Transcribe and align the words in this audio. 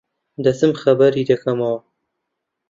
دەچم 0.43 0.71
خەبەری 0.81 1.27
دەکەمەوە. 1.29 1.79